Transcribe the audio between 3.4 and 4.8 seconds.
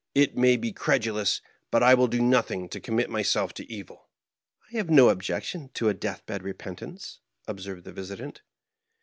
to evil."" I